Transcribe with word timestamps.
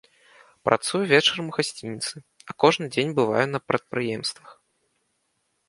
Працую 0.69 1.01
вечарам 1.11 1.45
у 1.51 1.53
гасцініцы, 1.57 2.15
а 2.51 2.57
кожны 2.65 2.85
дзень 2.95 3.15
бываю 3.21 3.45
на 3.53 3.59
прадпрыемствах. 3.73 4.49